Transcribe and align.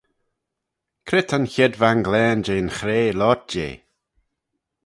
Cre 1.07 1.21
ta'n 1.23 1.45
chied 1.51 1.73
vanglane 1.81 2.43
jeh'n 2.45 2.73
chrea 2.77 3.13
loayrt 3.19 3.43
jeh? 3.53 3.75